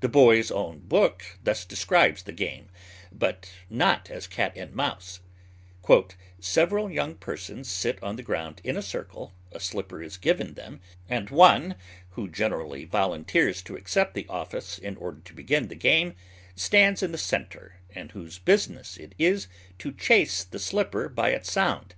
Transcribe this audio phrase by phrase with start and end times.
[0.00, 2.68] The "Boy's Own Book" thus describes the game,
[3.10, 5.20] but not as Cat and Mouse:
[6.38, 10.82] "Several young persons sit on the ground in a circle, a slipper is given them,
[11.08, 11.76] and one
[12.10, 16.16] who generally volunteers to accept the office in order to begin the game
[16.54, 19.48] stands in the centre, and whose business it is
[19.78, 21.94] to 'chase the slipper by its sound.'